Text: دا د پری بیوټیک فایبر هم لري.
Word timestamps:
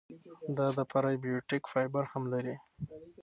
دا 0.57 0.67
د 0.77 0.79
پری 0.91 1.15
بیوټیک 1.23 1.63
فایبر 1.71 2.03
هم 2.13 2.23
لري. 2.33 2.55